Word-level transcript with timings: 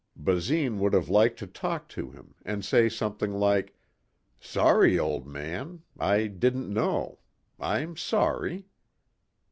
Basine 0.17 0.79
would 0.79 0.93
have 0.93 1.09
liked 1.09 1.37
to 1.37 1.45
talk 1.45 1.87
to 1.89 2.09
him 2.09 2.33
and 2.43 2.65
say 2.65 2.89
something 2.89 3.31
like, 3.33 3.75
"Sorry, 4.39 4.97
old 4.97 5.27
man. 5.27 5.83
I 5.99 6.25
didn't 6.25 6.73
know. 6.73 7.19
I'm 7.59 7.95
sorry...." 7.95 8.65